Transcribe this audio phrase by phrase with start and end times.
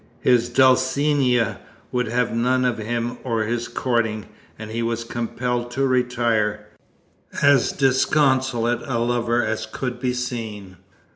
[0.21, 1.59] His Dulcinea
[1.91, 4.25] would have none of him or his courting,
[4.57, 6.65] and he was compelled to retire,
[7.43, 10.77] as disconsolate a lover as could be seen.